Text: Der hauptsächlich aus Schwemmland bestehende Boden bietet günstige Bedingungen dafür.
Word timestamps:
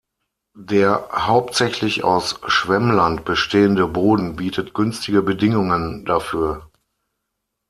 Der 0.57 1.09
hauptsächlich 1.13 2.03
aus 2.03 2.39
Schwemmland 2.47 3.23
bestehende 3.23 3.85
Boden 3.85 4.35
bietet 4.35 4.73
günstige 4.73 5.21
Bedingungen 5.21 6.05
dafür. 6.05 6.71